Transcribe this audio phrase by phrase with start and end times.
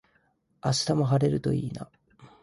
[0.65, 1.87] 明日も晴れるといいな。